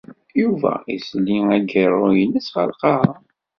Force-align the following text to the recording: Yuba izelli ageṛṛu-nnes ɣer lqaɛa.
Yuba 0.41 0.71
izelli 0.95 1.37
ageṛṛu-nnes 1.55 2.47
ɣer 2.55 2.67
lqaɛa. 2.73 3.13